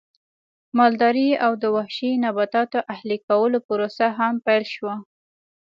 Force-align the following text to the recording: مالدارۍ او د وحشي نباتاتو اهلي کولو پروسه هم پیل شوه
مالدارۍ 0.77 1.29
او 1.45 1.51
د 1.61 1.63
وحشي 1.75 2.11
نباتاتو 2.25 2.79
اهلي 2.93 3.17
کولو 3.27 3.57
پروسه 3.67 4.05
هم 4.17 4.33
پیل 4.45 4.63
شوه 4.75 4.95